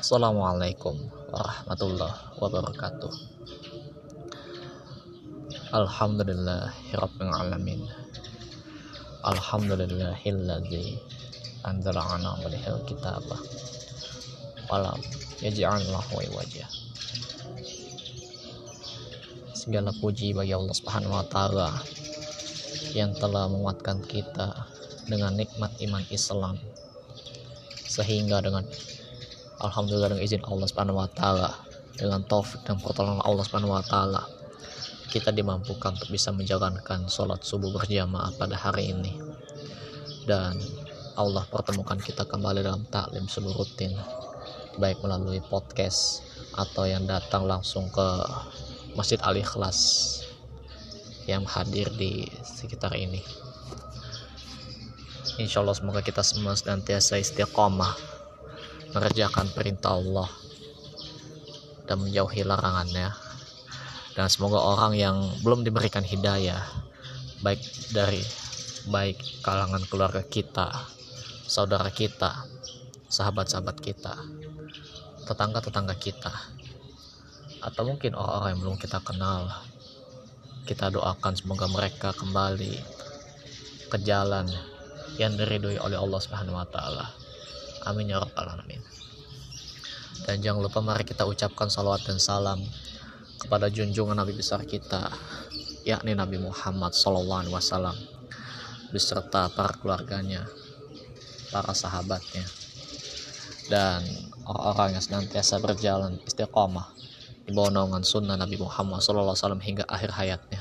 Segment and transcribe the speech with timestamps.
[0.00, 0.96] Assalamualaikum
[1.28, 3.12] warahmatullahi wabarakatuh.
[5.76, 7.84] Alhamdulillahirabbil alamin.
[9.20, 10.96] Alhamdulillahilladzi
[11.68, 13.44] anzala ala abdihi kitabah
[14.72, 14.96] walam
[15.44, 16.70] yaj'alallahu wajah
[19.52, 21.76] Segala puji bagi Allah Subhanahu wa taala
[22.96, 24.64] yang telah menguatkan kita
[25.04, 26.56] dengan nikmat iman Islam.
[27.84, 28.64] Sehingga dengan
[29.60, 31.50] alhamdulillah dengan izin Allah Subhanahu wa taala
[31.94, 34.24] dengan taufik dan pertolongan Allah Subhanahu wa taala
[35.12, 39.12] kita dimampukan untuk bisa menjalankan sholat subuh berjamaah pada hari ini
[40.24, 40.56] dan
[41.18, 43.92] Allah pertemukan kita kembali dalam taklim seluruh rutin
[44.80, 46.24] baik melalui podcast
[46.56, 48.08] atau yang datang langsung ke
[48.96, 49.78] Masjid Al Ikhlas
[51.28, 53.22] yang hadir di sekitar ini.
[55.38, 58.19] Insya Allah semoga kita semua senantiasa istiqomah
[58.94, 60.30] mengerjakan perintah Allah
[61.86, 63.10] dan menjauhi larangannya
[64.14, 66.62] dan semoga orang yang belum diberikan hidayah
[67.40, 67.62] baik
[67.94, 68.20] dari
[68.90, 70.70] baik kalangan keluarga kita
[71.46, 72.46] saudara kita
[73.10, 74.14] sahabat-sahabat kita
[75.26, 76.32] tetangga-tetangga kita
[77.60, 79.50] atau mungkin orang-orang yang belum kita kenal
[80.64, 82.78] kita doakan semoga mereka kembali
[83.90, 84.46] ke jalan
[85.18, 87.19] yang diridhoi oleh Allah Subhanahu wa taala.
[87.88, 88.82] Amin ya rabbal alamin.
[90.28, 92.60] Dan jangan lupa mari kita ucapkan salawat dan salam
[93.40, 95.08] kepada junjungan Nabi besar kita,
[95.88, 97.48] yakni Nabi Muhammad SAW,
[98.92, 100.44] beserta para keluarganya,
[101.48, 102.44] para sahabatnya,
[103.72, 104.04] dan
[104.44, 106.92] orang-orang yang senantiasa berjalan istiqomah
[107.48, 109.34] di bawah naungan sunnah Nabi Muhammad SAW
[109.64, 110.60] hingga akhir hayatnya.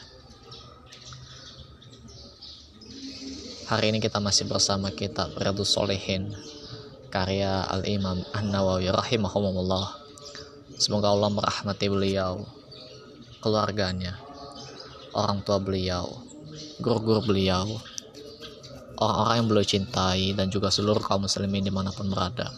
[3.69, 6.33] Hari ini kita masih bersama kitab Riyadus Solehin
[7.09, 9.97] karya Al-Imam An-Nawawi rahimahumullah.
[10.77, 12.45] Semoga Allah merahmati beliau,
[13.41, 14.15] keluarganya,
[15.17, 16.21] orang tua beliau,
[16.79, 17.65] guru-guru beliau,
[19.01, 22.53] orang-orang yang beliau cintai dan juga seluruh kaum muslimin di mana pun berada.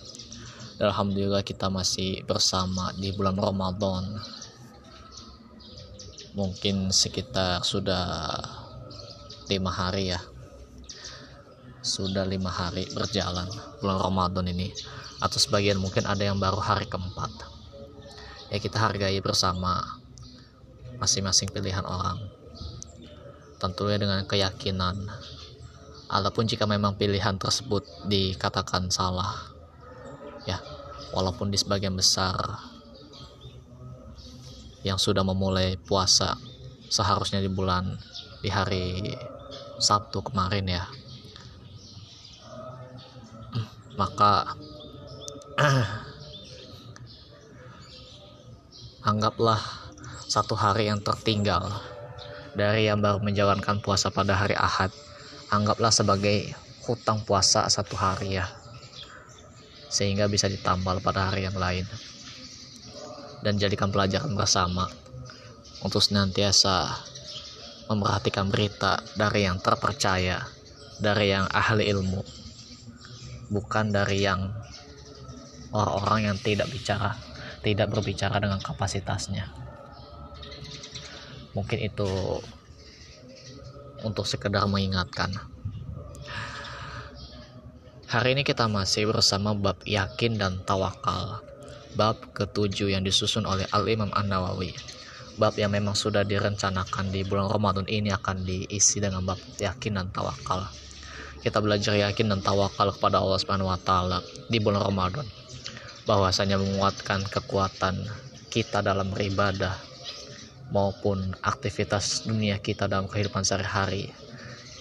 [0.75, 4.19] Dan Alhamdulillah kita masih bersama di bulan Ramadan.
[6.37, 8.35] Mungkin sekitar sudah
[9.51, 10.30] lima hari ya
[11.81, 13.49] sudah lima hari berjalan
[13.81, 14.69] bulan Ramadan ini.
[15.21, 17.29] Atau sebagian mungkin ada yang baru hari keempat.
[18.49, 20.01] Ya kita hargai bersama
[20.97, 22.17] masing-masing pilihan orang.
[23.61, 25.09] Tentunya dengan keyakinan.
[26.09, 29.53] Ataupun jika memang pilihan tersebut dikatakan salah.
[30.49, 30.57] Ya
[31.13, 32.37] walaupun di sebagian besar
[34.81, 36.33] yang sudah memulai puasa
[36.89, 37.99] seharusnya di bulan
[38.41, 39.13] di hari
[39.77, 40.83] Sabtu kemarin ya
[43.99, 44.55] maka
[49.09, 49.59] anggaplah
[50.27, 51.67] satu hari yang tertinggal
[52.55, 54.91] dari yang baru menjalankan puasa pada hari Ahad
[55.51, 56.55] anggaplah sebagai
[56.87, 58.47] hutang puasa satu hari ya
[59.91, 61.83] sehingga bisa ditambal pada hari yang lain.
[63.43, 64.87] Dan jadikan pelajaran bersama
[65.83, 66.87] untuk senantiasa
[67.91, 70.39] memperhatikan berita dari yang terpercaya
[71.01, 72.40] dari yang ahli ilmu
[73.51, 74.55] bukan dari yang
[75.75, 77.19] orang-orang yang tidak bicara
[77.61, 79.45] tidak berbicara dengan kapasitasnya.
[81.53, 82.09] Mungkin itu
[84.01, 85.29] untuk sekedar mengingatkan.
[88.11, 91.39] Hari ini kita masih bersama bab yakin dan tawakal
[91.95, 94.75] bab ketujuh yang disusun oleh Al-Imam An-Nawawi.
[95.39, 100.07] Bab yang memang sudah direncanakan di bulan Ramadan ini akan diisi dengan bab yakin dan
[100.11, 100.67] tawakal
[101.41, 105.25] kita belajar yakin dan tawakal kepada Allah Subhanahu wa taala di bulan Ramadan.
[106.05, 108.05] Bahwasanya menguatkan kekuatan
[108.53, 109.73] kita dalam beribadah
[110.69, 114.13] maupun aktivitas dunia kita dalam kehidupan sehari-hari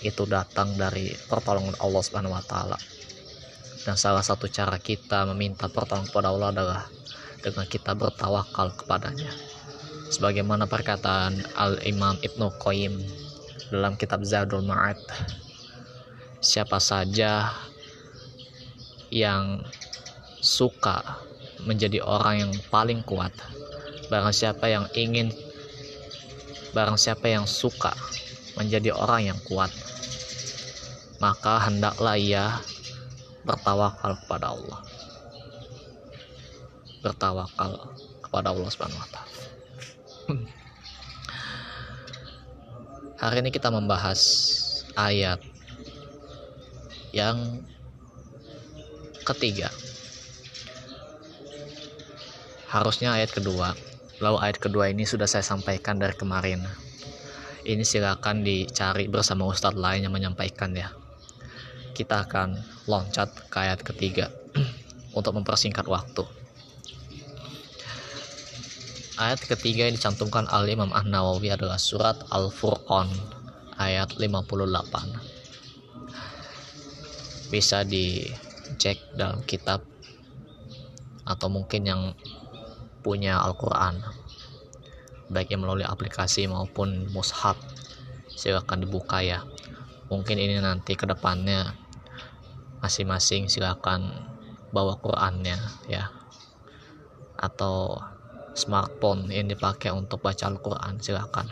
[0.05, 2.77] itu datang dari pertolongan Allah Subhanahu wa taala.
[3.81, 6.83] Dan salah satu cara kita meminta pertolongan kepada Allah adalah
[7.41, 9.33] dengan kita bertawakal kepadanya.
[10.13, 13.01] Sebagaimana perkataan Al-Imam Ibnu Qayyim
[13.73, 14.99] dalam kitab Zadul Ma'ad
[16.41, 17.53] siapa saja
[19.13, 19.65] yang
[20.41, 21.21] suka
[21.65, 23.33] menjadi orang yang paling kuat.
[24.09, 25.31] Barang siapa yang ingin
[26.73, 27.93] barang siapa yang suka
[28.57, 29.71] menjadi orang yang kuat
[31.21, 32.59] maka hendaklah ia
[33.45, 34.81] bertawakal kepada Allah.
[37.05, 37.71] Bertawakal
[38.25, 39.39] kepada Allah Subhanahu wa taala.
[43.21, 44.21] Hari ini kita membahas
[44.97, 45.45] ayat
[47.11, 47.67] yang
[49.27, 49.71] ketiga.
[52.71, 53.75] Harusnya ayat kedua.
[54.23, 56.63] Lalu ayat kedua ini sudah saya sampaikan dari kemarin.
[57.67, 60.95] Ini silakan dicari bersama ustadz lain yang menyampaikan ya.
[61.93, 64.31] Kita akan loncat ke ayat ketiga
[65.19, 66.25] untuk mempersingkat waktu.
[69.21, 73.13] Ayat ketiga yang dicantumkan al Imam An-Nawawi adalah surat Al-Furqan
[73.77, 75.30] ayat 58
[77.51, 79.83] bisa dicek dalam kitab
[81.27, 82.03] atau mungkin yang
[83.03, 84.01] punya Al-Quran.
[85.31, 87.59] Baik yang melalui aplikasi maupun mushaf
[88.31, 89.43] silakan dibuka ya.
[90.11, 91.75] Mungkin ini nanti ke depannya
[92.83, 94.11] masing-masing silakan
[94.71, 96.11] bawa Qurannya ya.
[97.39, 97.99] Atau
[98.55, 101.51] smartphone yang dipakai untuk baca Al-Quran silakan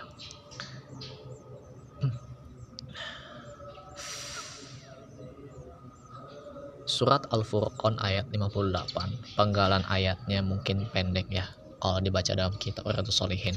[6.99, 11.47] Surat Al-Furqan ayat 58 Penggalan ayatnya mungkin pendek ya
[11.79, 13.55] kalau dibaca dalam kitab Riyadhus Solihin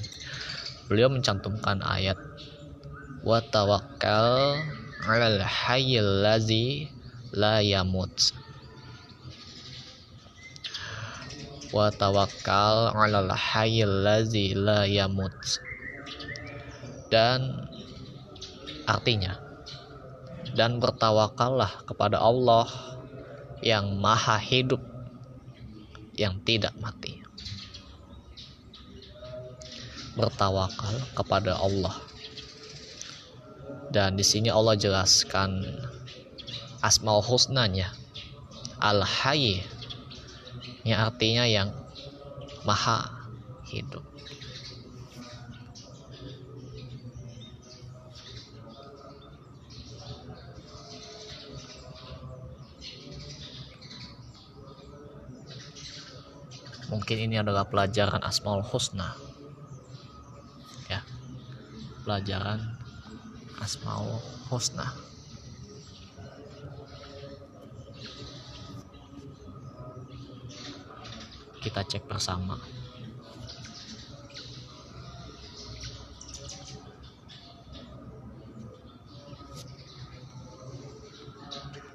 [0.86, 2.22] beliau mencantumkan ayat
[3.26, 4.62] wa tawakkal
[5.02, 6.86] 'alal hayyil ladzi
[7.34, 8.14] la yamut.
[11.74, 15.34] Wa tawakkal 'alal hayyil ladzi la yamut.
[17.10, 17.66] Dan
[18.86, 19.40] artinya
[20.54, 22.91] dan bertawakallah kepada Allah
[23.62, 24.82] yang maha hidup
[26.18, 27.22] yang tidak mati
[30.16, 31.96] bertawakal kepada Allah.
[33.92, 35.64] Dan di sini Allah jelaskan
[36.80, 37.92] asmaul husnanya
[38.80, 39.64] al hayy
[40.88, 41.70] yang artinya yang
[42.64, 43.08] maha
[43.68, 44.11] hidup.
[56.92, 59.16] Mungkin ini adalah pelajaran Asmaul Husna.
[62.02, 62.60] Pelajaran
[63.62, 64.18] Asmaul
[64.50, 64.90] Husna.
[71.62, 72.58] Kita cek bersama.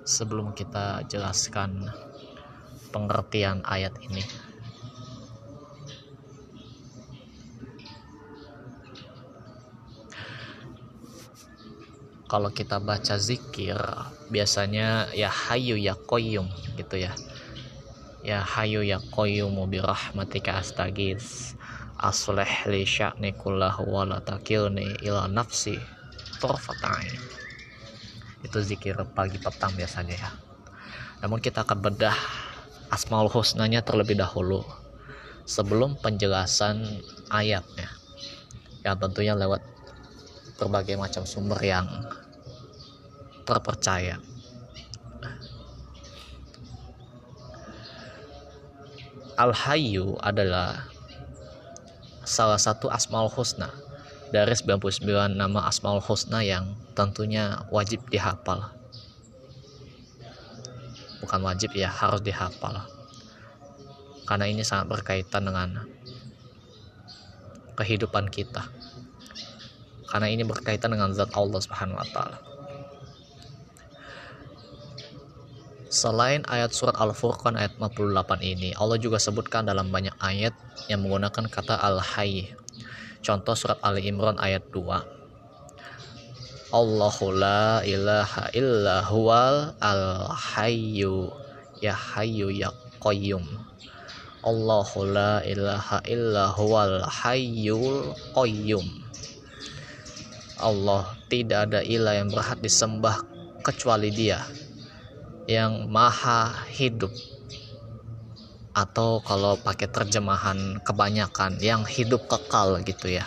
[0.06, 1.90] Sebelum kita jelaskan
[2.94, 4.45] pengertian ayat ini
[12.26, 13.78] kalau kita baca zikir
[14.30, 17.14] biasanya ya hayu ya koyum gitu ya.
[18.26, 21.54] Ya hayu ya koyum bi rahmatika astagis
[21.96, 25.78] asleh li sya'ni kullahu wa la takilni ila nafsi
[26.42, 27.14] turfatain
[28.44, 30.30] itu zikir pagi petang biasanya ya.
[31.24, 32.18] Namun kita akan bedah
[32.94, 34.62] asmaul husnanya terlebih dahulu
[35.48, 36.82] sebelum penjelasan
[37.30, 37.90] ayatnya.
[38.86, 39.62] Yang tentunya lewat
[40.56, 41.86] berbagai macam sumber yang
[43.44, 44.18] terpercaya.
[49.36, 50.88] Al-Hayyu adalah
[52.24, 53.68] salah satu Asmaul Husna
[54.32, 55.04] dari 99
[55.36, 58.72] nama Asmaul Husna yang tentunya wajib dihafal.
[61.20, 62.80] Bukan wajib ya, harus dihafal.
[64.24, 65.84] Karena ini sangat berkaitan dengan
[67.76, 68.75] kehidupan kita
[70.06, 72.38] karena ini berkaitan dengan zat Allah Subhanahu wa taala.
[75.86, 80.52] Selain ayat surat Al-Furqan ayat 58 ini, Allah juga sebutkan dalam banyak ayat
[80.90, 82.52] yang menggunakan kata Al-Hayy.
[83.22, 85.16] Contoh surat Ali Imran ayat 2.
[86.74, 91.30] Allahu la ilaha illa huwal al-hayyu
[91.78, 93.46] ya hayyu ya qayyum.
[94.42, 99.05] Allahu la ilaha illa huwal hayyul qayyum.
[100.56, 103.20] Allah tidak ada ilah yang berhak disembah
[103.60, 104.40] kecuali dia
[105.44, 107.12] yang maha hidup.
[108.72, 113.24] Atau kalau pakai terjemahan kebanyakan yang hidup kekal gitu ya.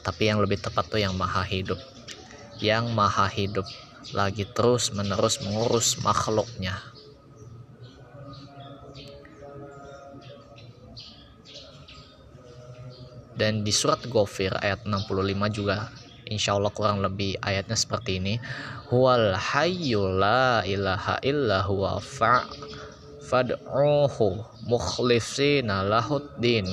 [0.00, 1.76] Tapi yang lebih tepat tuh yang maha hidup.
[2.60, 3.64] Yang maha hidup
[4.16, 6.76] lagi terus menerus mengurus makhluknya.
[13.36, 15.08] Dan di surat Ghafir ayat 65
[15.48, 15.88] juga
[16.30, 18.38] insya Allah kurang lebih ayatnya seperti ini.
[18.88, 22.46] Huwal hayyu la ilaha illa huwa fa
[23.26, 26.70] fad'uhu mukhlifina lahuddin.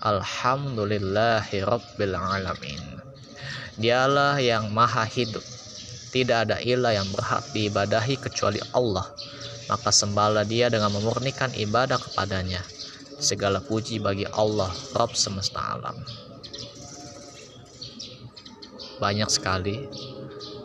[0.00, 2.82] Alhamdulillahi rabbil alamin.
[3.78, 5.44] Dialah yang maha hidup.
[6.08, 9.06] Tidak ada ilah yang berhak diibadahi kecuali Allah.
[9.68, 12.64] Maka sembahlah dia dengan memurnikan ibadah kepadanya.
[13.20, 16.27] Segala puji bagi Allah, Rabb semesta alam.
[18.98, 19.86] Banyak sekali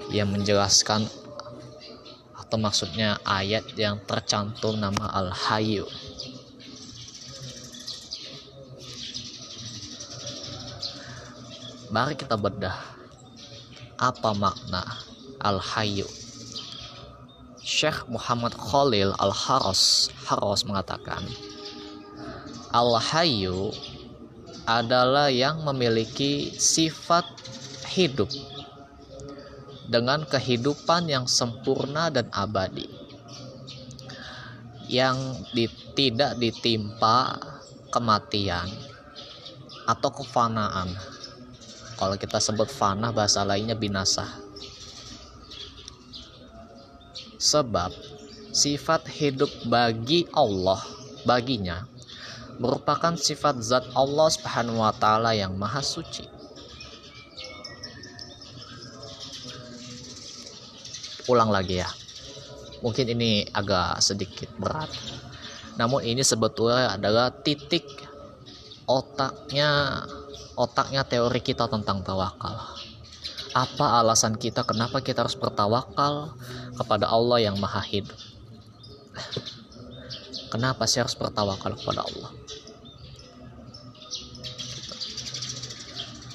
[0.10, 1.06] yang menjelaskan
[2.34, 5.86] atau maksudnya ayat yang tercantum nama Al-Hayyu.
[11.94, 12.78] Mari kita bedah
[14.02, 14.82] apa makna
[15.38, 16.10] Al-Hayyu.
[17.62, 21.22] Syekh Muhammad Khalil Al-Haras Haras mengatakan,
[22.74, 23.70] Al-Hayyu
[24.66, 27.26] adalah yang memiliki sifat
[27.94, 28.30] hidup
[29.86, 32.90] dengan kehidupan yang sempurna dan abadi
[34.90, 35.18] yang
[35.54, 37.38] di, tidak ditimpa
[37.94, 38.66] kematian
[39.86, 40.90] atau kefanaan.
[41.94, 44.26] Kalau kita sebut fana bahasa lainnya binasa.
[47.38, 47.94] Sebab
[48.54, 50.80] sifat hidup bagi Allah
[51.28, 51.84] baginya
[52.62, 56.33] merupakan sifat zat Allah Subhanahu wa taala yang maha suci
[61.28, 61.90] ulang lagi ya.
[62.84, 64.92] Mungkin ini agak sedikit berat.
[65.80, 67.88] Namun ini sebetulnya adalah titik
[68.86, 70.04] otaknya
[70.60, 72.60] otaknya teori kita tentang tawakal.
[73.54, 76.34] Apa alasan kita kenapa kita harus bertawakal
[76.76, 78.18] kepada Allah yang maha hidup?
[80.54, 82.30] Kenapa sih harus bertawakal kepada Allah?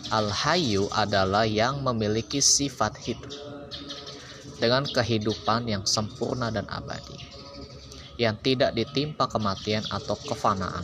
[0.09, 3.48] Al-Hayyu adalah yang memiliki sifat hidup
[4.59, 7.15] dengan kehidupan yang sempurna dan abadi,
[8.19, 10.83] yang tidak ditimpa kematian atau kefanaan.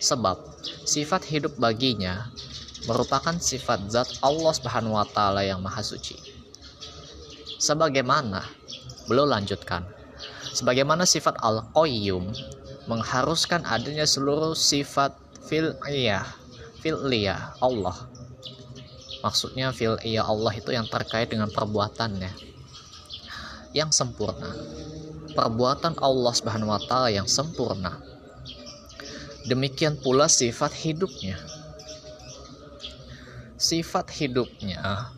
[0.00, 0.40] Sebab
[0.88, 2.32] sifat hidup baginya
[2.88, 6.16] merupakan sifat zat Allah Subhanahu wa taala yang maha suci.
[7.60, 8.40] Sebagaimana
[9.04, 9.84] belum lanjutkan.
[10.50, 12.32] Sebagaimana sifat Al-Qayyum
[12.88, 16.24] mengharuskan adanya seluruh sifat fil'iyah,
[16.80, 18.08] fil'iyah Allah.
[19.20, 22.49] Maksudnya fil'iyah Allah itu yang terkait dengan perbuatannya
[23.70, 24.50] yang sempurna.
[25.30, 28.02] Perbuatan Allah Subhanahu wa taala yang sempurna.
[29.46, 31.38] Demikian pula sifat hidupnya.
[33.60, 35.14] Sifat hidupnya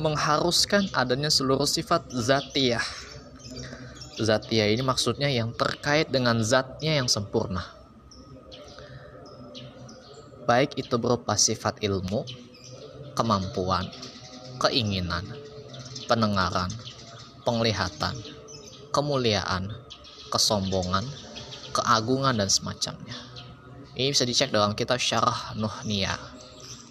[0.00, 2.82] mengharuskan adanya seluruh sifat zatiyah.
[4.16, 7.60] Zatiyah ini maksudnya yang terkait dengan zatnya yang sempurna.
[10.48, 12.24] Baik itu berupa sifat ilmu,
[13.12, 13.86] kemampuan,
[14.58, 15.22] keinginan,
[16.08, 16.72] pendengaran,
[17.50, 18.14] penglihatan,
[18.94, 19.74] kemuliaan,
[20.30, 21.02] kesombongan,
[21.74, 23.18] keagungan dan semacamnya.
[23.98, 26.38] Ini bisa dicek dalam kitab Syarah Nuhniyah.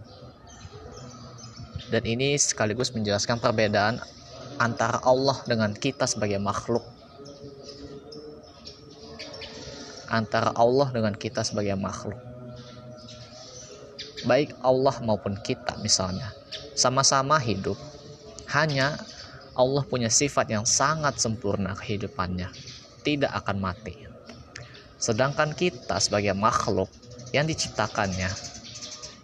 [1.90, 4.00] Dan ini sekaligus menjelaskan perbedaan
[4.56, 6.80] antara Allah dengan kita sebagai makhluk.
[10.08, 12.16] Antara Allah dengan kita sebagai makhluk.
[14.24, 16.32] Baik Allah maupun kita misalnya.
[16.72, 17.76] Sama-sama hidup.
[18.48, 18.96] Hanya
[19.52, 22.48] Allah punya sifat yang sangat sempurna kehidupannya.
[23.04, 24.11] Tidak akan mati
[25.02, 26.86] Sedangkan kita sebagai makhluk
[27.34, 28.30] yang diciptakannya,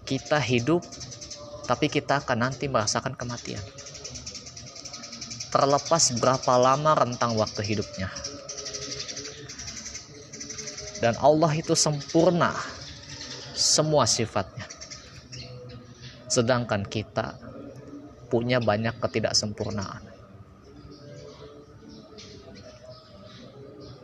[0.03, 0.83] kita hidup
[1.71, 3.63] tapi kita akan nanti merasakan kematian.
[5.55, 8.11] Terlepas berapa lama rentang waktu hidupnya.
[10.99, 12.59] Dan Allah itu sempurna
[13.55, 14.67] semua sifatnya.
[16.27, 17.39] Sedangkan kita
[18.27, 20.09] punya banyak ketidaksempurnaan.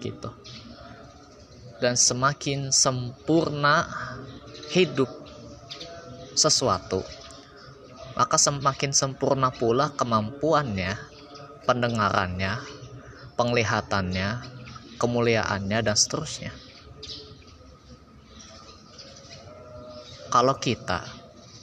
[0.05, 0.29] gitu
[1.83, 3.87] dan semakin sempurna
[4.71, 5.11] hidup
[6.35, 7.03] sesuatu
[8.15, 10.95] maka semakin sempurna pula kemampuannya
[11.67, 12.63] pendengarannya
[13.35, 14.55] penglihatannya
[14.99, 16.55] kemuliaannya dan seterusnya.
[20.31, 21.07] Kalau kita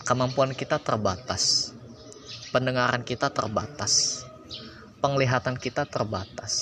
[0.04, 1.76] kemampuan kita terbatas
[2.52, 4.24] pendengaran kita terbatas
[5.00, 6.54] penglihatan kita terbatas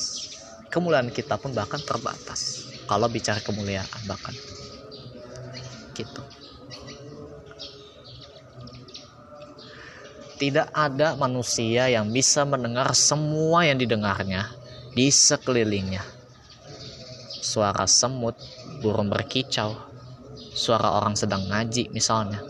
[0.69, 4.33] kemuliaan kita pun bahkan terbatas kalau bicara kemuliaan bahkan.
[5.93, 6.21] Gitu.
[10.41, 14.49] Tidak ada manusia yang bisa mendengar semua yang didengarnya
[14.97, 16.01] di sekelilingnya.
[17.29, 18.33] Suara semut
[18.81, 19.77] burung berkicau
[20.49, 22.41] suara orang sedang ngaji misalnya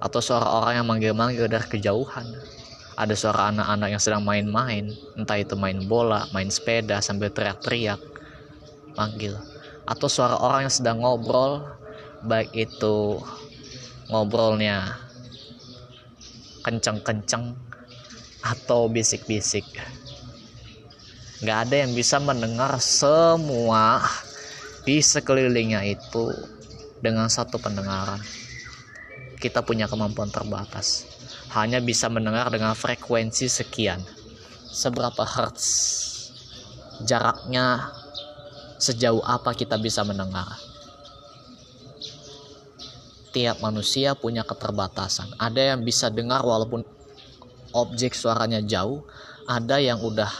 [0.00, 2.24] atau suara orang yang manggil-manggil dari kejauhan.
[3.00, 8.09] Ada suara anak-anak yang sedang main-main entah itu main bola main sepeda sambil teriak-teriak
[9.00, 9.32] manggil
[9.88, 11.64] atau suara orang yang sedang ngobrol
[12.20, 13.16] baik itu
[14.12, 15.00] ngobrolnya
[16.60, 17.56] kenceng-kenceng
[18.44, 19.64] atau bisik-bisik
[21.40, 24.04] nggak ada yang bisa mendengar semua
[24.84, 26.28] di sekelilingnya itu
[27.00, 28.20] dengan satu pendengaran
[29.40, 31.08] kita punya kemampuan terbatas.
[31.56, 34.04] Hanya bisa mendengar dengan frekuensi sekian.
[34.70, 35.66] Seberapa hertz?
[37.08, 37.90] Jaraknya
[38.80, 40.56] sejauh apa kita bisa mendengar?
[43.30, 45.36] Tiap manusia punya keterbatasan.
[45.38, 46.82] Ada yang bisa dengar walaupun
[47.70, 49.06] objek suaranya jauh,
[49.46, 50.32] ada yang udah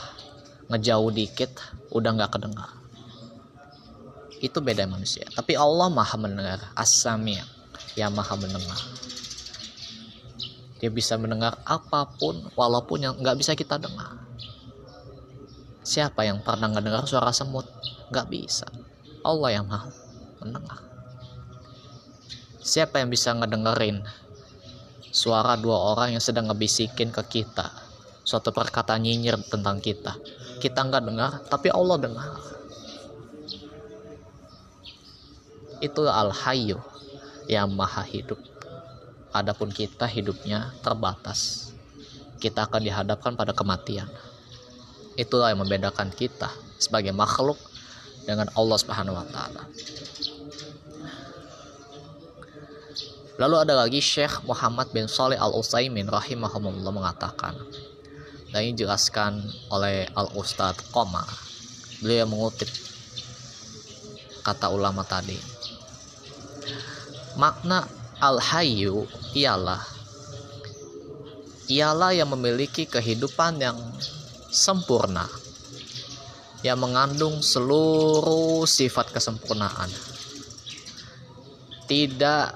[0.72, 1.54] ngejauh dikit,
[1.94, 2.72] udah nggak kedengar.
[4.42, 5.28] Itu beda manusia.
[5.30, 6.58] Tapi Allah maha mendengar.
[6.74, 7.38] As-Sami'
[7.94, 8.80] yang maha mendengar
[10.80, 14.16] dia bisa mendengar apa pun walaupun yang nggak bisa kita dengar
[15.84, 17.68] siapa yang pernah dengar suara semut
[18.10, 18.66] nggak bisa
[19.24, 19.90] Allah yang maha
[20.42, 20.78] mendengar
[22.60, 24.04] siapa yang bisa ngedengerin
[25.10, 27.70] suara dua orang yang sedang ngebisikin ke kita
[28.22, 30.14] suatu perkataan nyinyir tentang kita
[30.60, 32.50] kita nggak dengar tapi Allah dengar
[35.80, 36.76] itu al-hayyu
[37.48, 38.38] yang maha hidup.
[39.32, 41.72] Adapun kita hidupnya terbatas.
[42.36, 44.06] Kita akan dihadapkan pada kematian.
[45.16, 47.56] Itulah yang membedakan kita sebagai makhluk
[48.30, 49.66] dengan Allah Subhanahu wa taala.
[53.40, 57.56] Lalu ada lagi Syekh Muhammad bin Saleh Al Utsaimin rahimahullah mengatakan
[58.54, 59.42] dan ini dijelaskan
[59.74, 61.24] oleh Al Ustadz Qoma.
[62.04, 62.68] Beliau mengutip
[64.40, 65.36] kata ulama tadi
[67.36, 67.84] Makna
[68.18, 69.04] al-hayyu
[69.36, 69.80] ialah
[71.70, 73.78] ialah yang memiliki kehidupan yang
[74.50, 75.28] sempurna
[76.60, 79.88] yang mengandung seluruh sifat kesempurnaan.
[81.88, 82.46] Tidak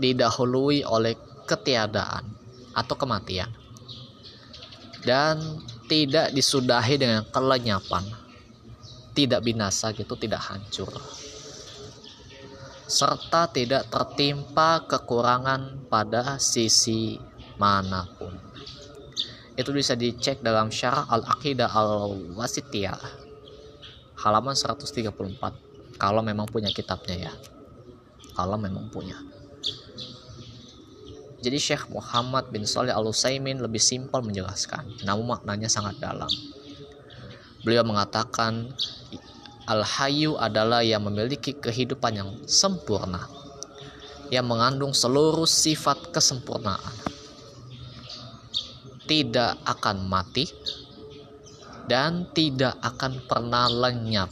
[0.00, 2.24] didahului oleh ketiadaan
[2.72, 3.52] atau kematian.
[5.02, 8.06] Dan tidak disudahi dengan kelenyapan.
[9.12, 10.88] Tidak binasa gitu tidak hancur.
[12.88, 17.20] Serta tidak tertimpa kekurangan pada sisi
[17.60, 18.51] mana pun.
[19.52, 23.22] Itu bisa dicek dalam syarah Al-Aqidah Al-Wasitiyah
[24.22, 27.32] halaman 134 kalau memang punya kitabnya ya.
[28.32, 29.18] Kalau memang punya.
[31.42, 36.30] Jadi Syekh Muhammad bin Saleh Al-Utsaimin lebih simpel menjelaskan, namun maknanya sangat dalam.
[37.66, 38.70] Beliau mengatakan
[39.66, 43.26] Al-Hayyu adalah yang memiliki kehidupan yang sempurna,
[44.30, 46.94] yang mengandung seluruh sifat kesempurnaan.
[49.02, 50.46] Tidak akan mati
[51.90, 54.30] dan tidak akan pernah lenyap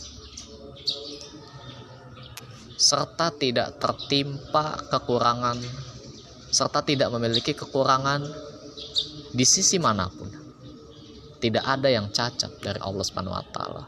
[2.81, 5.61] serta tidak tertimpa kekurangan
[6.49, 8.25] serta tidak memiliki kekurangan
[9.31, 10.31] di sisi mana pun.
[11.41, 13.85] Tidak ada yang cacat dari Allah Subhanahu wa taala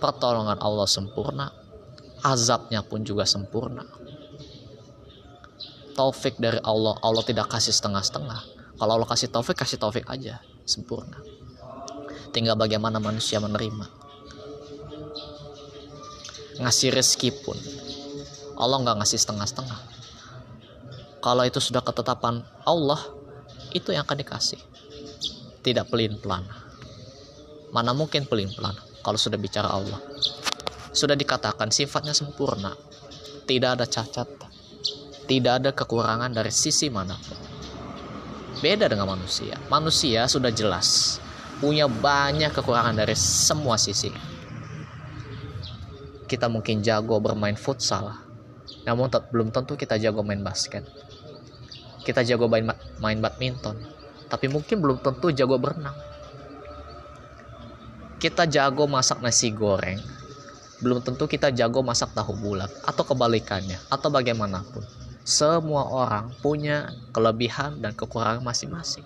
[0.00, 1.52] pertolongan Allah sempurna,
[2.24, 3.84] azabnya pun juga sempurna.
[5.92, 8.59] Taufik dari Allah, Allah tidak kasih setengah-setengah.
[8.80, 11.20] Kalau Allah kasih taufik, kasih taufik aja, sempurna.
[12.32, 13.84] Tinggal bagaimana manusia menerima.
[16.64, 17.56] Ngasih rezeki pun,
[18.56, 19.80] Allah nggak ngasih setengah-setengah.
[21.20, 23.00] Kalau itu sudah ketetapan Allah,
[23.76, 24.60] itu yang akan dikasih.
[25.60, 26.48] Tidak pelin-pelan.
[27.76, 28.88] Mana mungkin pelin-pelan?
[29.00, 30.00] kalau sudah bicara Allah
[30.92, 32.76] sudah dikatakan sifatnya sempurna
[33.48, 34.28] tidak ada cacat
[35.24, 37.49] tidak ada kekurangan dari sisi mana pun
[38.60, 39.56] beda dengan manusia.
[39.72, 41.18] Manusia sudah jelas
[41.60, 44.12] punya banyak kekurangan dari semua sisi.
[46.24, 48.14] Kita mungkin jago bermain futsal
[48.86, 50.86] namun belum tentu kita jago main basket.
[52.00, 52.64] Kita jago main,
[53.02, 53.76] main badminton
[54.30, 55.96] tapi mungkin belum tentu jago berenang.
[58.20, 60.20] Kita jago masak nasi goreng
[60.80, 64.80] belum tentu kita jago masak tahu bulat atau kebalikannya atau bagaimanapun
[65.24, 69.04] semua orang punya kelebihan dan kekurangan masing-masing.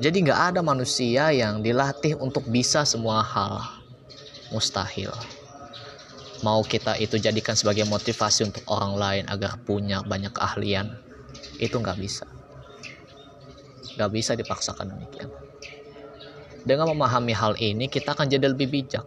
[0.00, 3.60] Jadi nggak ada manusia yang dilatih untuk bisa semua hal.
[4.48, 5.12] Mustahil.
[6.40, 10.96] Mau kita itu jadikan sebagai motivasi untuk orang lain agar punya banyak keahlian
[11.60, 12.24] itu nggak bisa.
[14.00, 15.28] Nggak bisa dipaksakan demikian.
[16.64, 19.04] Dengan memahami hal ini, kita akan jadi lebih bijak.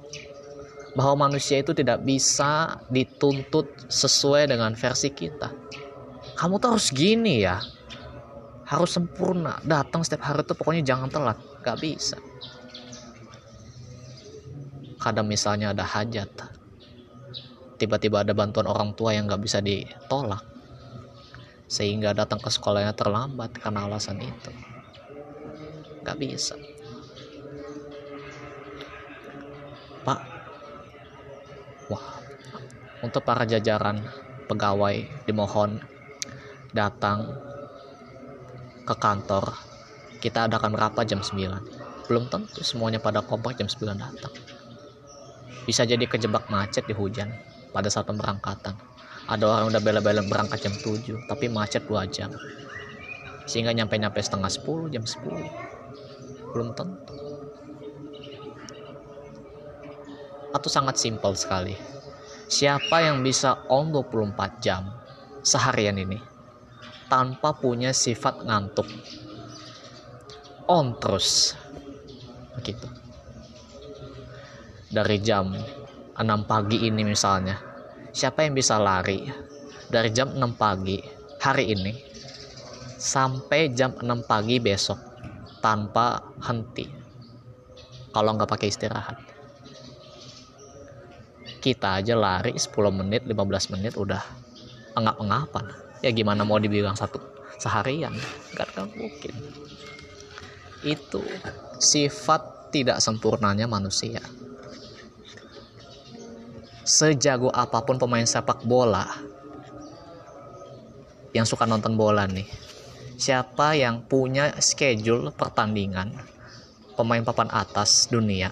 [0.93, 5.49] Bahwa manusia itu tidak bisa dituntut sesuai dengan versi kita.
[6.37, 7.61] Kamu tuh harus gini ya.
[8.65, 9.57] Harus sempurna.
[9.65, 11.37] Datang setiap hari tuh pokoknya jangan telat.
[11.65, 12.17] Gak bisa.
[15.01, 16.29] Kadang misalnya ada hajat.
[17.77, 20.41] Tiba-tiba ada bantuan orang tua yang gak bisa ditolak.
[21.67, 24.51] Sehingga datang ke sekolahnya terlambat karena alasan itu.
[26.05, 26.55] Gak bisa.
[30.03, 30.32] Pak
[31.93, 32.05] wah
[33.05, 34.01] untuk para jajaran
[34.49, 35.77] pegawai dimohon
[36.73, 37.29] datang
[38.83, 39.53] ke kantor
[40.17, 44.33] kita adakan rapat jam 9 belum tentu semuanya pada kompak jam 9 datang.
[45.63, 47.31] Bisa jadi kejebak macet di hujan
[47.71, 48.75] pada saat pemberangkatan.
[49.23, 52.31] Ada orang udah bela-bela berangkat jam 7 tapi macet 2 jam.
[53.47, 57.02] Sehingga nyampe-nyampe setengah 10 jam 10 belum tentu
[60.53, 61.73] atau sangat simpel sekali.
[62.47, 64.93] Siapa yang bisa on 24 jam
[65.41, 66.21] seharian ini
[67.09, 68.85] tanpa punya sifat ngantuk?
[70.69, 71.57] On terus.
[72.55, 72.87] Begitu.
[74.93, 75.49] Dari jam
[76.13, 77.57] 6 pagi ini misalnya.
[78.13, 79.25] Siapa yang bisa lari
[79.89, 81.01] dari jam 6 pagi
[81.41, 81.93] hari ini
[83.01, 84.95] sampai jam 6 pagi besok
[85.59, 86.87] tanpa henti
[88.13, 89.32] kalau nggak pakai istirahat
[91.63, 94.19] kita aja lari 10 menit 15 menit udah
[94.99, 95.71] engap-engapan
[96.03, 97.23] ya gimana mau dibilang satu
[97.55, 98.11] seharian?
[98.59, 99.31] Gak kan mungkin.
[100.83, 101.23] Itu
[101.79, 104.19] sifat tidak sempurnanya manusia.
[106.83, 109.07] Sejago apa pun pemain sepak bola
[111.31, 112.45] yang suka nonton bola nih
[113.17, 116.13] siapa yang punya schedule pertandingan
[116.93, 118.51] pemain papan atas dunia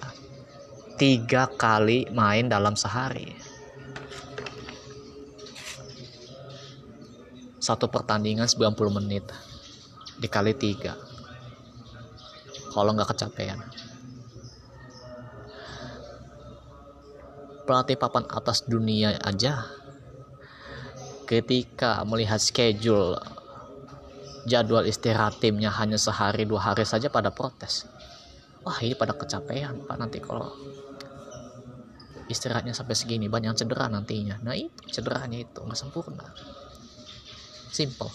[1.02, 3.26] tiga kali main dalam sehari.
[7.58, 8.70] Satu pertandingan 90
[9.02, 9.26] menit
[10.22, 10.94] dikali tiga.
[12.70, 13.58] Kalau nggak kecapean.
[17.66, 19.66] Pelatih papan atas dunia aja
[21.26, 23.18] ketika melihat schedule
[24.46, 27.90] jadwal istirahat timnya hanya sehari dua hari saja pada protes
[28.62, 30.50] wah ini pada kecapean pak nanti kalau
[32.32, 34.40] istirahatnya sampai segini banyak cedera nantinya.
[34.40, 36.26] Nah itu cederanya itu nggak sempurna.
[37.72, 38.12] Simple.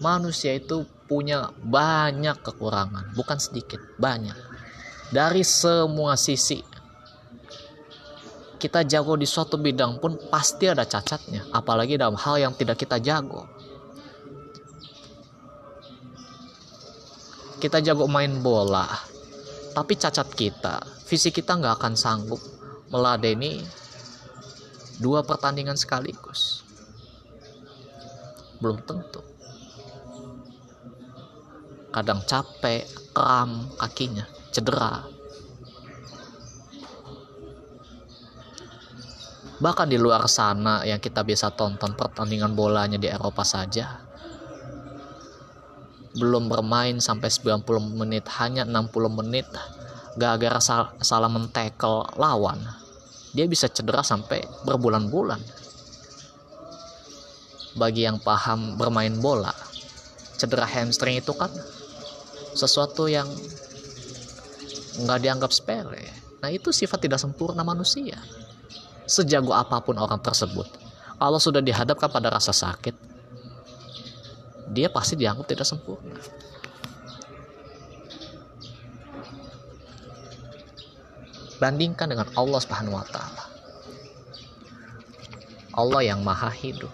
[0.00, 4.36] Manusia itu punya banyak kekurangan bukan sedikit banyak.
[5.10, 6.62] Dari semua sisi.
[8.60, 13.00] Kita jago di suatu bidang pun pasti ada cacatnya apalagi dalam hal yang tidak kita
[13.00, 13.48] jago.
[17.60, 19.09] Kita jago main bola
[19.70, 22.38] tapi cacat kita fisik kita nggak akan sanggup
[22.90, 23.62] meladeni
[25.00, 26.62] dua pertandingan sekaligus.
[28.60, 29.24] Belum tentu.
[31.90, 32.84] Kadang capek
[33.16, 35.08] kram kakinya cedera.
[39.60, 44.09] Bahkan di luar sana yang kita bisa tonton pertandingan bolanya di Eropa saja
[46.18, 48.90] belum bermain sampai 90 menit hanya 60
[49.22, 49.46] menit
[50.18, 52.58] gara-gara sal salah mentekel lawan.
[53.30, 55.38] Dia bisa cedera sampai berbulan-bulan.
[57.78, 59.54] Bagi yang paham bermain bola
[60.34, 61.52] cedera hamstring itu kan
[62.56, 63.28] sesuatu yang
[65.04, 66.02] nggak dianggap sepele.
[66.42, 68.18] Nah itu sifat tidak sempurna manusia
[69.10, 70.70] sejago apa pun orang tersebut.
[71.18, 73.09] Kalau sudah dihadapkan pada rasa sakit
[74.70, 76.14] dia pasti dianggap tidak sempurna.
[81.60, 83.44] Bandingkan dengan Allah Subhanahu wa taala.
[85.76, 86.88] Allah yang maha hidup.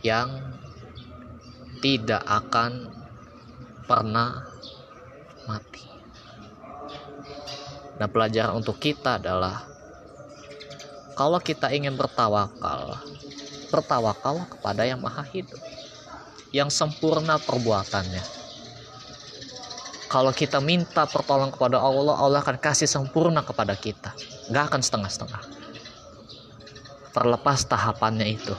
[0.00, 0.42] Yang
[1.84, 2.88] tidak akan
[3.84, 4.48] pernah
[5.44, 5.86] mati.
[8.00, 9.68] Nah, pelajaran untuk kita adalah
[11.12, 12.96] kalau kita ingin bertawakal,
[13.70, 15.58] bertawakal kepada yang maha hidup,
[16.50, 18.42] yang sempurna perbuatannya.
[20.10, 24.10] Kalau kita minta pertolongan kepada Allah, Allah akan kasih sempurna kepada kita.
[24.50, 25.42] Gak akan setengah-setengah.
[27.14, 28.54] Terlepas tahapannya itu.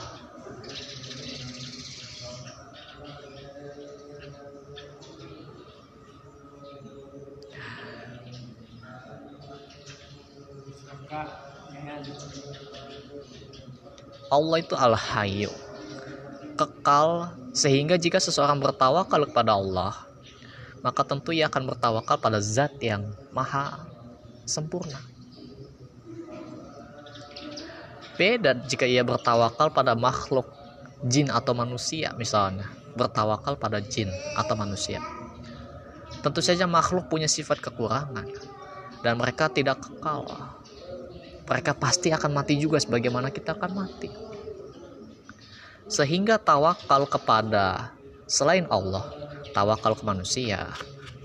[14.32, 15.52] Allah itu al-hayyu
[16.56, 20.08] kekal sehingga jika seseorang bertawakal kepada Allah
[20.82, 23.86] maka tentu ia akan bertawakal pada zat yang maha
[24.42, 24.98] sempurna.
[28.18, 30.44] Beda jika ia bertawakal pada makhluk
[31.06, 32.66] jin atau manusia misalnya.
[32.92, 35.00] Bertawakal pada jin atau manusia.
[36.20, 38.28] Tentu saja makhluk punya sifat kekurangan
[39.00, 40.28] dan mereka tidak kekal
[41.46, 44.10] mereka pasti akan mati juga sebagaimana kita akan mati.
[45.90, 47.92] Sehingga tawakal kepada
[48.30, 49.04] selain Allah,
[49.52, 50.70] tawakal ke manusia,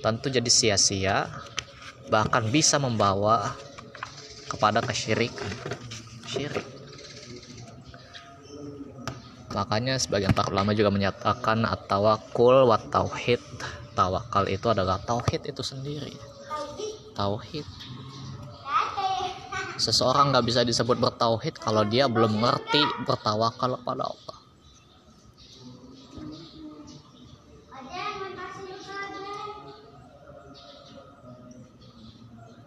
[0.04, 1.30] tentu jadi sia-sia,
[2.12, 3.56] bahkan bisa membawa
[4.52, 5.52] kepada kesyirikan.
[6.28, 6.68] Syirik.
[9.56, 13.42] Makanya sebagian para ulama juga menyatakan at-tawakkul wa tauhid.
[13.96, 16.14] Tawakal itu adalah tauhid itu sendiri.
[17.16, 17.66] Tauhid
[19.78, 24.38] seseorang nggak bisa disebut bertauhid kalau dia belum ngerti bertawakal kepada Allah.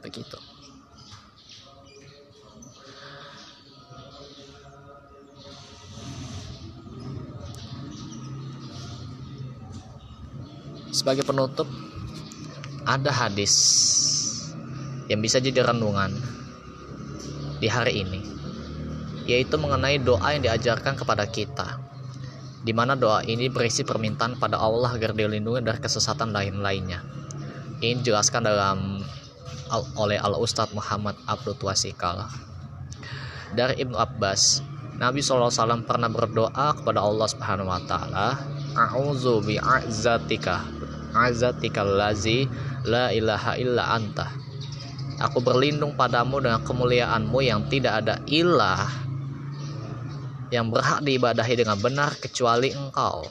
[0.00, 0.38] Begitu.
[10.90, 11.70] Sebagai penutup
[12.82, 13.54] ada hadis
[15.06, 16.39] yang bisa jadi renungan
[17.60, 18.20] di hari ini
[19.28, 21.78] yaitu mengenai doa yang diajarkan kepada kita
[22.60, 27.00] di mana doa ini berisi permintaan pada Allah agar dilindungi dari kesesatan lain-lainnya.
[27.80, 29.00] Ini dijelaskan dalam
[29.96, 32.26] oleh Al Ustadz Muhammad Abdul Wasikal
[33.54, 34.62] dari Ibnu Abbas
[35.00, 38.36] Nabi SAW pernah berdoa kepada Allah Subhanahu wa taala
[38.76, 40.62] A'udzu bi'azzatika
[41.14, 42.46] azatika lazi
[42.86, 44.30] la ilaha illa anta
[45.20, 48.88] Aku berlindung padamu dengan kemuliaanmu yang tidak ada ilah
[50.48, 53.22] yang berhak diibadahi dengan benar kecuali engkau.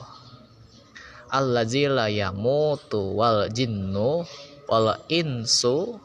[1.30, 4.22] Allazi la yamutu wal jinnu
[4.70, 5.98] wal insu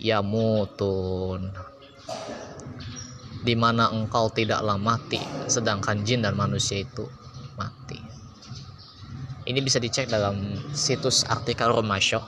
[0.00, 1.52] yamutun.
[3.44, 7.04] Di mana engkau tidaklah mati, sedangkan jin dan manusia itu
[7.60, 8.00] mati.
[9.44, 12.24] Ini bisa dicek dalam situs artikel Romasyo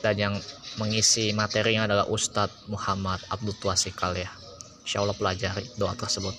[0.00, 0.34] dan yang
[0.80, 4.32] mengisi materinya adalah Ustadz Muhammad Abdul Tuasikal ya
[4.80, 6.34] Insya Allah pelajari doa tersebut.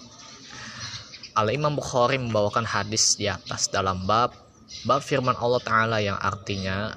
[1.38, 4.36] Al-Imam Bukhari membawakan hadis di atas dalam bab
[4.84, 6.92] bab firman Allah Ta'ala yang artinya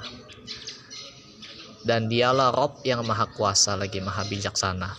[1.87, 4.98] dan dialah Rob yang maha kuasa lagi maha bijaksana.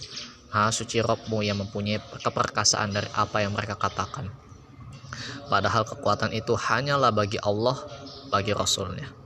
[0.53, 4.31] Maha suci Robmu yang mempunyai keperkasaan dari apa yang mereka katakan.
[5.51, 7.75] Padahal kekuatan itu hanyalah bagi Allah
[8.31, 9.24] bagi Rasulnya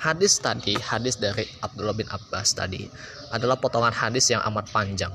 [0.00, 2.88] Hadis tadi, hadis dari Abdullah bin Abbas tadi
[3.28, 5.12] adalah potongan hadis yang amat panjang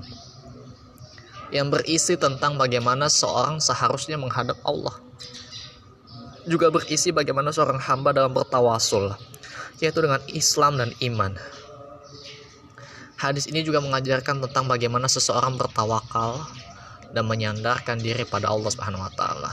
[1.54, 4.95] yang berisi tentang bagaimana seorang seharusnya menghadap Allah.
[6.45, 9.13] Juga berisi bagaimana seorang hamba dalam bertawasul,
[9.82, 11.34] yaitu dengan Islam dan iman.
[13.15, 16.45] Hadis ini juga mengajarkan tentang bagaimana seseorang bertawakal
[17.15, 19.52] dan menyandarkan diri pada Allah Subhanahu wa taala.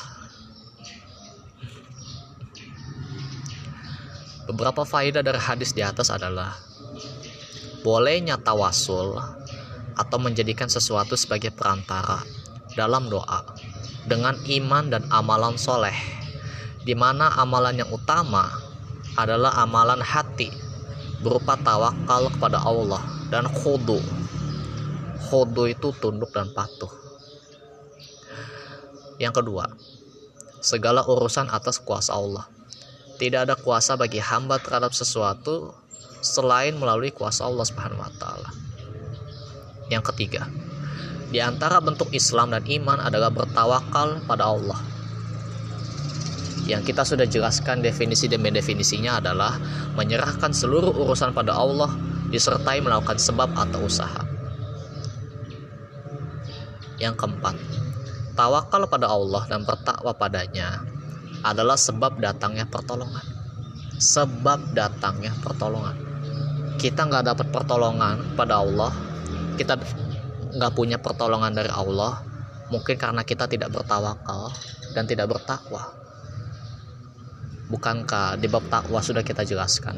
[4.53, 6.53] Beberapa faedah dari hadis di atas adalah
[7.81, 9.17] bolehnya tawasul
[9.97, 12.21] atau menjadikan sesuatu sebagai perantara
[12.77, 13.41] dalam doa
[14.05, 15.97] dengan iman dan amalan soleh
[16.85, 18.45] di mana amalan yang utama
[19.17, 20.53] adalah amalan hati
[21.25, 23.01] berupa tawakal kepada Allah
[23.33, 24.05] dan khudu.
[25.33, 26.93] Khudu itu tunduk dan patuh.
[29.17, 29.65] Yang kedua
[30.61, 32.52] segala urusan atas kuasa Allah
[33.23, 35.71] tidak ada kuasa bagi hamba terhadap sesuatu
[36.19, 38.51] selain melalui kuasa Allah Subhanahu wa taala.
[39.87, 40.51] Yang ketiga,
[41.31, 44.81] di antara bentuk Islam dan iman adalah bertawakal pada Allah.
[46.67, 49.55] Yang kita sudah jelaskan definisi dan definisinya adalah
[49.95, 51.95] menyerahkan seluruh urusan pada Allah
[52.27, 54.23] disertai melakukan sebab atau usaha.
[56.99, 57.55] Yang keempat,
[58.35, 60.92] tawakal pada Allah dan bertakwa padanya
[61.40, 63.25] adalah sebab datangnya pertolongan.
[64.03, 65.95] sebab datangnya pertolongan.
[66.75, 68.90] Kita nggak dapat pertolongan pada Allah
[69.57, 69.79] kita
[70.59, 72.25] nggak punya pertolongan dari Allah
[72.73, 74.53] mungkin karena kita tidak bertawakal
[74.97, 75.92] dan tidak bertakwa.
[77.71, 79.97] Bukankah di bab takwa sudah kita jelaskan?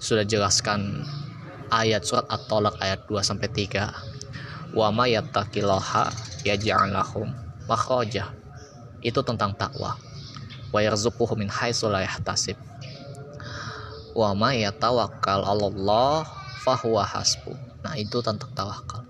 [0.00, 1.04] Sudah jelaskan
[1.68, 6.08] ayat surat At-Talaq ayat 2 sampai 3 wa may yattaqillaha
[6.48, 7.28] yaj'al lahum
[7.68, 8.32] makhraja
[9.02, 9.94] itu tentang takwa.
[10.68, 12.58] Wa yarzuquhu min haitsu la yahtasib.
[14.12, 16.26] Wa may yatawakkal 'alallah
[16.66, 17.54] fahuwa hasbu.
[17.86, 19.06] Nah itu tentang tawakal.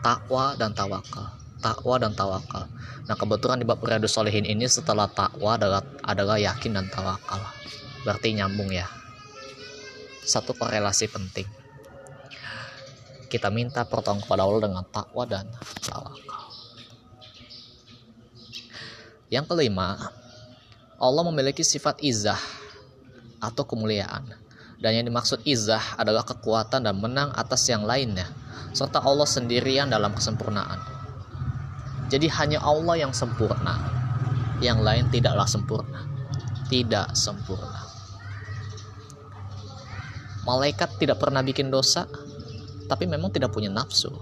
[0.00, 1.26] Takwa dan tawakal.
[1.60, 2.64] Takwa dan tawakal.
[3.06, 7.42] Nah kebetulan di bab Riyadus Solihin ini setelah takwa adalah adalah yakin dan tawakal.
[8.02, 8.88] Berarti nyambung ya.
[10.26, 11.46] Satu korelasi penting.
[13.26, 15.46] Kita minta pertolongan kepada Allah dengan takwa dan
[15.82, 16.45] tawakal
[19.32, 20.12] yang kelima
[20.96, 22.38] Allah memiliki sifat izah
[23.42, 24.24] atau kemuliaan
[24.80, 28.28] dan yang dimaksud izah adalah kekuatan dan menang atas yang lainnya
[28.76, 30.76] serta Allah sendirian dalam kesempurnaan.
[32.12, 33.80] Jadi hanya Allah yang sempurna,
[34.60, 36.04] yang lain tidaklah sempurna.
[36.68, 37.82] Tidak sempurna.
[40.46, 42.06] Malaikat tidak pernah bikin dosa,
[42.86, 44.14] tapi memang tidak punya nafsu.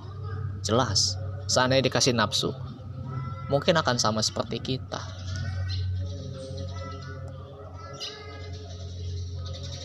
[0.65, 2.57] Jelas, seandainya dikasih nafsu,
[3.49, 5.01] mungkin akan sama seperti kita.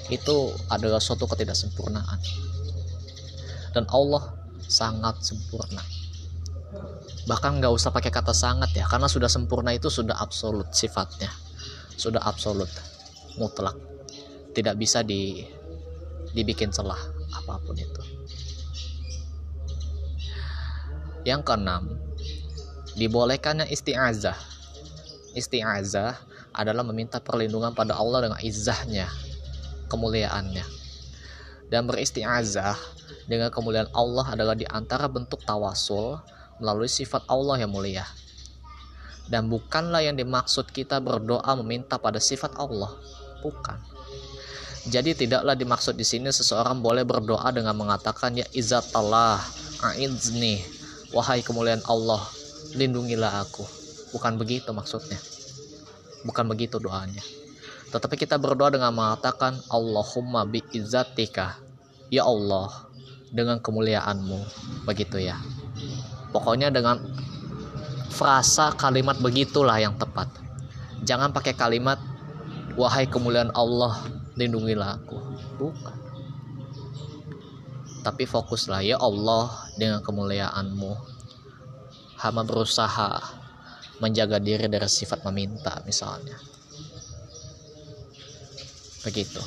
[0.10, 2.20] Itu adalah suatu ketidaksempurnaan.
[3.70, 4.34] Dan Allah
[4.70, 5.82] sangat sempurna
[7.30, 11.30] bahkan nggak usah pakai kata sangat ya karena sudah sempurna itu sudah absolut sifatnya
[11.94, 12.70] sudah absolut
[13.38, 13.78] mutlak
[14.58, 15.46] tidak bisa di
[16.34, 16.98] dibikin celah
[17.38, 18.02] apa pun itu
[21.22, 22.02] yang keenam
[22.98, 24.38] dibolehkannya isti'azah
[25.36, 26.16] isti'azah
[26.56, 29.06] adalah meminta perlindungan pada Allah dengan izahnya
[29.92, 30.80] kemuliaannya
[31.70, 32.78] dan beristi'azah
[33.30, 36.18] dengan kemuliaan Allah adalah di antara bentuk tawasul
[36.58, 38.04] melalui sifat Allah yang mulia.
[39.30, 42.90] Dan bukanlah yang dimaksud kita berdoa meminta pada sifat Allah,
[43.46, 43.78] bukan.
[44.90, 48.50] Jadi tidaklah dimaksud di sini seseorang boleh berdoa dengan mengatakan ya
[48.98, 49.38] Allah,
[49.86, 50.66] a'izni,
[51.14, 52.26] wahai kemuliaan Allah,
[52.76, 53.66] lindungilah aku.
[54.14, 55.18] Bukan begitu maksudnya.
[56.26, 57.22] Bukan begitu doanya.
[57.90, 61.58] Tetapi kita berdoa dengan mengatakan Allahumma bi izzatika.
[62.10, 62.90] Ya Allah,
[63.30, 64.40] dengan kemuliaanmu
[64.90, 65.38] begitu ya
[66.34, 66.98] pokoknya dengan
[68.10, 70.28] frasa kalimat begitulah yang tepat
[71.06, 72.02] jangan pakai kalimat
[72.74, 74.02] wahai kemuliaan Allah
[74.34, 75.18] lindungilah aku
[75.62, 75.96] bukan
[78.02, 81.19] tapi fokuslah ya Allah dengan kemuliaanmu
[82.20, 83.24] hamba berusaha
[84.04, 86.36] menjaga diri dari sifat meminta misalnya.
[89.04, 89.40] Begitu.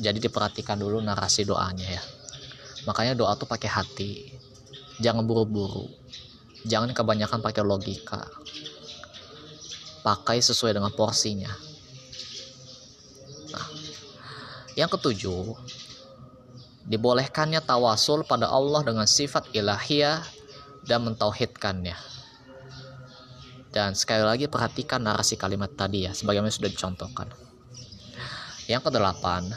[0.00, 2.02] Jadi diperhatikan dulu narasi doanya ya.
[2.84, 4.12] Makanya doa tuh pakai hati.
[5.00, 5.88] Jangan buru-buru.
[6.68, 8.28] Jangan kebanyakan pakai logika.
[10.04, 11.52] Pakai sesuai dengan porsinya.
[13.52, 13.66] Nah
[14.76, 15.56] yang ketujuh
[16.88, 20.41] dibolehkannya tawasul pada Allah dengan sifat ilahiyah
[20.86, 21.96] dan mentauhidkannya
[23.72, 27.28] dan sekali lagi perhatikan narasi kalimat tadi ya sebagaimana sudah dicontohkan
[28.68, 29.48] yang kedelapan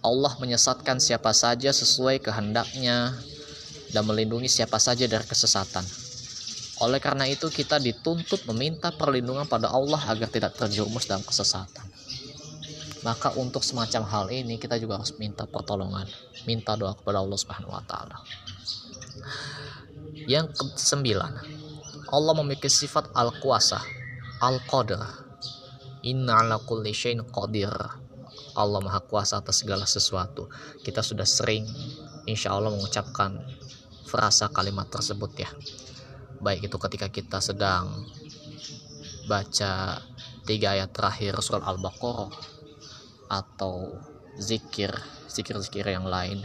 [0.00, 3.20] Allah menyesatkan siapa saja sesuai kehendaknya
[3.92, 5.84] dan melindungi siapa saja dari kesesatan.
[6.80, 11.84] Oleh karena itu kita dituntut meminta perlindungan pada Allah agar tidak terjerumus dalam kesesatan.
[13.04, 16.08] Maka untuk semacam hal ini kita juga harus minta pertolongan,
[16.48, 18.16] minta doa kepada Allah Subhanahu wa taala.
[20.26, 21.32] Yang kesembilan,
[22.10, 23.80] Allah memiliki sifat al-kuasa,
[24.42, 25.28] al-qadar.
[26.00, 26.96] Inna ala kulli
[27.28, 27.72] qadir
[28.56, 30.48] Allah Maha Kuasa atas segala sesuatu.
[30.80, 31.68] Kita sudah sering
[32.24, 33.36] insya Allah mengucapkan
[34.08, 35.50] frasa kalimat tersebut ya.
[36.40, 38.08] Baik itu ketika kita sedang
[39.28, 40.02] baca
[40.48, 42.32] tiga ayat terakhir surat Al-Baqarah
[43.30, 43.94] atau
[44.40, 44.90] zikir,
[45.30, 46.42] zikir-zikir yang lain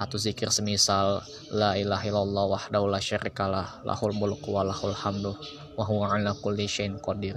[0.00, 1.20] atau zikir semisal
[1.52, 5.36] la ilaha illallah wahdahu la syarikalah lahul mulku wa lahul hamdu
[5.76, 7.36] wa huwa ala kulli syai'in qadir.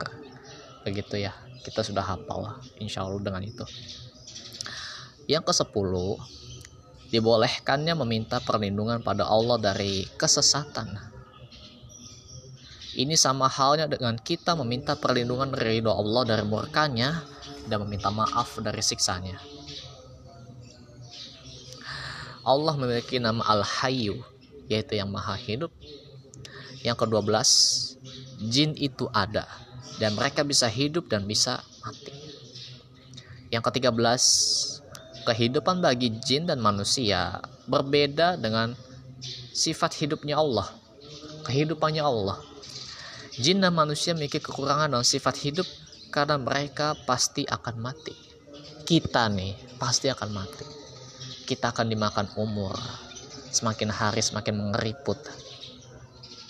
[0.88, 1.36] Begitu ya
[1.68, 3.68] kita sudah hafal insya Allah dengan itu.
[5.28, 6.16] Yang ke sepuluh
[7.12, 11.12] dibolehkannya meminta perlindungan pada Allah dari kesesatan.
[12.96, 17.26] Ini sama halnya dengan kita meminta perlindungan doa Allah dari murkanya
[17.68, 19.53] dan meminta maaf dari siksanya
[22.44, 24.20] Allah memiliki nama Al-Hayyu
[24.72, 25.72] yaitu yang maha hidup
[26.84, 27.50] yang kedua belas
[28.40, 29.48] jin itu ada
[30.02, 32.14] dan mereka bisa hidup dan bisa mati.
[33.54, 34.24] Yang ketiga belas,
[35.24, 37.38] kehidupan bagi jin dan manusia
[37.70, 38.74] berbeda dengan
[39.54, 40.68] sifat hidupnya Allah,
[41.46, 42.42] kehidupannya Allah.
[43.38, 45.66] Jin dan manusia memiliki kekurangan dan sifat hidup
[46.14, 48.14] karena mereka pasti akan mati.
[48.86, 50.73] Kita nih pasti akan mati.
[51.44, 52.76] Kita akan dimakan umur.
[53.54, 55.20] Semakin hari semakin mengeriput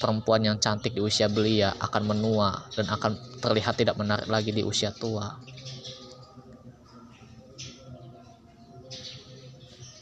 [0.03, 4.59] perempuan yang cantik di usia belia akan menua dan akan terlihat tidak menarik lagi di
[4.59, 5.39] usia tua.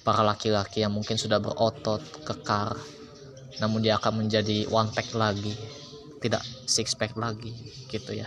[0.02, 2.74] Para laki-laki yang mungkin sudah berotot, kekar,
[3.62, 5.54] namun dia akan menjadi one pack lagi,
[6.18, 7.54] tidak six pack lagi,
[7.86, 8.26] gitu ya.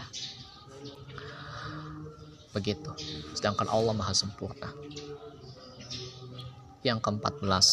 [2.55, 2.95] Begitu.
[3.35, 4.71] Sedangkan Allah Maha Sempurna.
[6.85, 7.69] Yang keempat belas,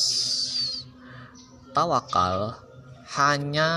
[1.75, 2.55] tawakal
[3.19, 3.69] hanya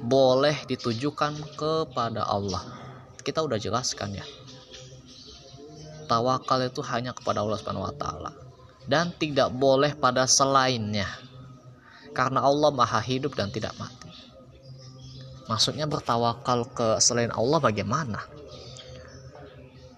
[0.00, 2.64] boleh ditujukan kepada Allah.
[3.20, 4.26] Kita udah jelaskan ya.
[6.08, 8.32] Tawakal itu hanya kepada Allah Subhanahu wa taala
[8.86, 11.10] dan tidak boleh pada selainnya.
[12.16, 14.08] Karena Allah Maha hidup dan tidak mati.
[15.52, 18.24] Maksudnya bertawakal ke selain Allah bagaimana?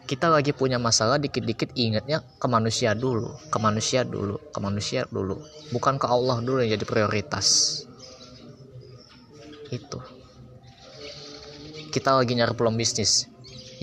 [0.09, 5.37] Kita lagi punya masalah dikit-dikit ingatnya ke manusia dulu, ke manusia dulu, ke manusia dulu.
[5.69, 7.85] Bukan ke Allah dulu yang jadi prioritas.
[9.69, 10.01] Itu.
[11.93, 13.29] Kita lagi nyari peluang bisnis.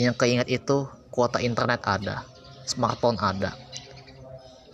[0.02, 2.26] Yang keinget itu kuota internet ada
[2.66, 3.54] smartphone ada.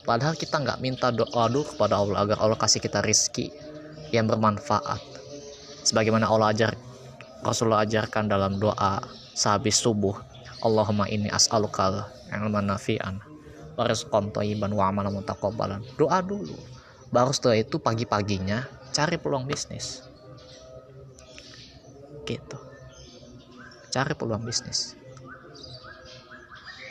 [0.07, 3.51] Padahal kita nggak minta doa dulu kepada Allah agar Allah kasih kita rizki
[4.15, 5.03] yang bermanfaat.
[5.83, 6.79] Sebagaimana Allah ajar
[7.43, 9.03] Rasulullah ajarkan dalam doa
[9.35, 10.30] sehabis subuh
[10.61, 13.17] Allahumma ini as'alukal ilman nafi'an
[13.73, 15.81] wa rizqan thayyiban wa amalan mutaqabbalan.
[15.97, 16.53] Doa dulu.
[17.09, 20.05] Baru setelah itu pagi-paginya cari peluang bisnis.
[22.23, 22.57] Gitu.
[23.91, 24.95] Cari peluang bisnis.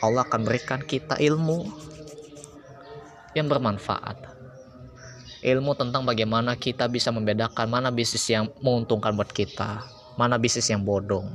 [0.03, 1.65] Allah akan berikan kita ilmu
[3.33, 4.29] yang bermanfaat.
[5.41, 9.81] Ilmu tentang bagaimana kita bisa membedakan mana bisnis yang menguntungkan buat kita
[10.19, 11.33] mana bisnis yang bodong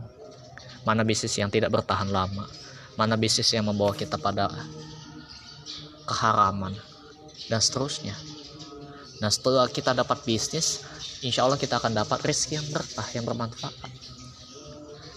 [0.87, 2.47] mana bisnis yang tidak bertahan lama.
[2.95, 4.47] Mana bisnis yang membawa kita pada
[6.07, 6.73] keharaman.
[7.51, 8.15] Dan seterusnya.
[9.19, 10.87] Nah setelah kita dapat bisnis
[11.27, 13.91] insya Allah kita akan dapat rezeki yang berkah yang bermanfaat.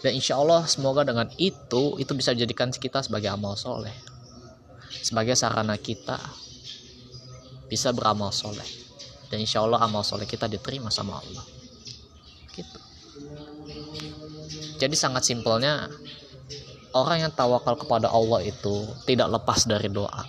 [0.01, 3.93] Dan insya Allah semoga dengan itu itu bisa dijadikan kita sebagai amal soleh.
[4.89, 6.17] Sebagai sarana kita
[7.69, 8.65] bisa beramal soleh.
[9.29, 11.58] Dan insya Allah amal soleh kita diterima sama Allah
[14.79, 15.91] jadi sangat simpelnya
[16.95, 20.23] orang yang tawakal kepada Allah itu tidak lepas dari doa.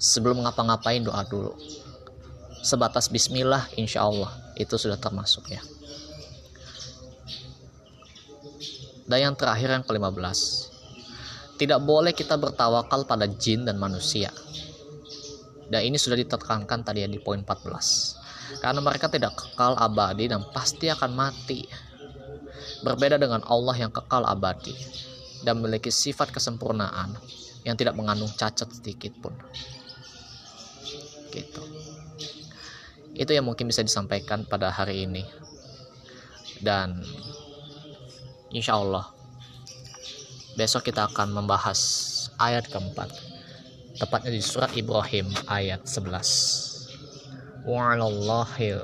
[0.00, 1.52] Sebelum ngapa-ngapain doa dulu.
[2.64, 5.60] Sebatas bismillah insya Allah itu sudah termasuk ya.
[9.04, 10.40] Dan yang terakhir yang ke-15
[11.60, 14.32] tidak boleh kita bertawakal pada jin dan manusia.
[15.68, 18.24] Dan ini sudah ditekankan tadi ya di poin 14
[18.60, 21.64] karena mereka tidak kekal abadi dan pasti akan mati
[22.84, 24.76] berbeda dengan Allah yang kekal abadi
[25.42, 27.16] dan memiliki sifat kesempurnaan
[27.64, 29.32] yang tidak mengandung cacat sedikit pun.
[31.32, 31.62] Gitu.
[33.16, 35.24] Itu yang mungkin bisa disampaikan pada hari ini.
[36.60, 37.00] Dan
[38.52, 39.08] insya Allah
[40.54, 41.80] besok kita akan membahas
[42.36, 43.08] ayat keempat.
[43.96, 46.74] Tepatnya di surat Ibrahim ayat 11
[47.64, 48.76] wa'alallahi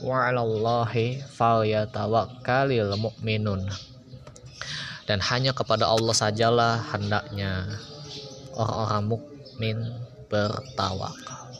[0.00, 3.68] wa'alallahi falyatawakkalil mu'minun.
[5.04, 7.66] Dan hanya kepada Allah sajalah hendaknya
[8.54, 9.78] orang-orang mukmin
[10.30, 11.50] bertawakal.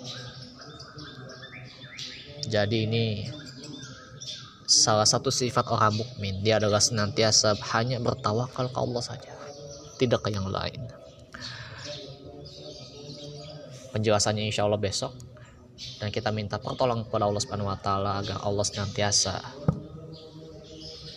[2.47, 3.07] Jadi ini
[4.71, 6.41] salah satu sifat orang mukmin.
[6.47, 9.33] Dia adalah senantiasa hanya bertawakal ke Allah saja.
[9.99, 10.87] Tidak ke yang lain.
[13.91, 15.30] Penjelasannya insya Allah besok
[16.01, 19.35] dan kita minta pertolongan kepada Allah Subhanahu wa taala agar Allah senantiasa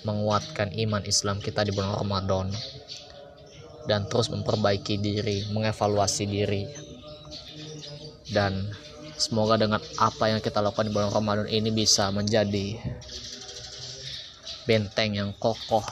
[0.04, 2.52] menguatkan iman Islam kita di bulan Ramadan
[3.88, 6.64] dan terus memperbaiki diri, mengevaluasi diri
[8.32, 8.72] dan
[9.24, 12.76] Semoga dengan apa yang kita lakukan di bulan Ramadan ini bisa menjadi
[14.66, 15.86] benteng yang kokoh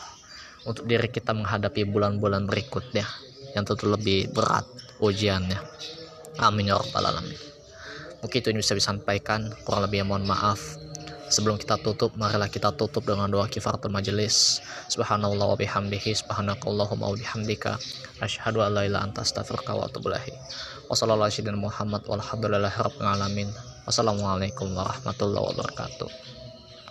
[0.65, 3.05] untuk diri kita menghadapi bulan-bulan berikutnya
[3.53, 4.65] yang tentu lebih berat
[4.99, 5.59] ujiannya.
[6.41, 7.50] Amin ya rabbal alamin.
[8.21, 10.77] Mungkin itu yang bisa disampaikan, kurang lebih mohon maaf.
[11.31, 14.59] Sebelum kita tutup, marilah kita tutup dengan doa kifaratul majelis.
[14.91, 17.79] Subhanallah wa bihamdihi, subhanakallahumma wa bihamdika,
[18.19, 20.35] asyhadu an la ilaha anta astaghfiruka wa atubu ilaik.
[23.87, 26.40] Wassalamualaikum warahmatullahi wabarakatuh.